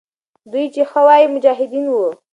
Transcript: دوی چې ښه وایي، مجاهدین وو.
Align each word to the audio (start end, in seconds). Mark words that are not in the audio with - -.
دوی 0.51 0.65
چې 0.73 0.81
ښه 0.89 0.99
وایي، 1.07 1.27
مجاهدین 1.33 1.85
وو. 1.89 2.07